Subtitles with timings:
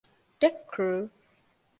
[0.41, 0.87] ޑެކްކުރޫ